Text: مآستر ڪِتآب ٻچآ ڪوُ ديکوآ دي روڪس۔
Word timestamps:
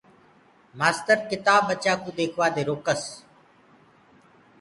مآستر 0.77 1.17
ڪِتآب 1.29 1.61
ٻچآ 1.67 1.93
ڪوُ 2.01 2.09
ديکوآ 2.17 2.47
دي 2.55 2.63
روڪس۔ 2.67 3.01